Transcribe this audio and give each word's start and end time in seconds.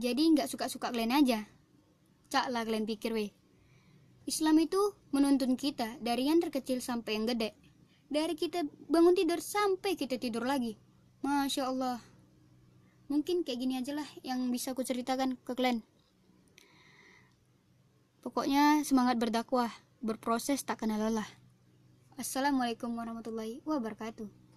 Jadi 0.00 0.32
nggak 0.32 0.48
suka-suka 0.48 0.88
kalian 0.88 1.12
aja. 1.12 1.44
Cak 2.32 2.48
lah 2.48 2.64
kalian 2.64 2.88
pikir 2.88 3.12
weh. 3.12 3.36
Islam 4.24 4.56
itu 4.64 4.80
menuntun 5.12 5.60
kita 5.60 6.00
dari 6.00 6.32
yang 6.32 6.40
terkecil 6.40 6.80
sampai 6.80 7.20
yang 7.20 7.28
gede. 7.28 7.52
Dari 8.08 8.32
kita 8.32 8.64
bangun 8.88 9.12
tidur 9.12 9.44
sampai 9.44 10.00
kita 10.00 10.16
tidur 10.16 10.48
lagi. 10.48 10.80
Masya 11.20 11.68
Allah. 11.68 12.00
Mungkin 13.12 13.44
kayak 13.44 13.60
gini 13.60 13.76
aja 13.76 13.92
lah 13.92 14.08
yang 14.24 14.48
bisa 14.48 14.72
aku 14.72 14.80
ceritakan 14.80 15.36
ke 15.36 15.52
kalian. 15.52 15.84
Pokoknya 18.24 18.80
semangat 18.88 19.20
berdakwah, 19.20 19.68
berproses 20.00 20.64
tak 20.64 20.80
kenal 20.80 21.12
lelah. 21.12 21.28
Assalamualaikum 22.16 22.88
warahmatullahi 22.96 23.60
wabarakatuh. 23.68 24.49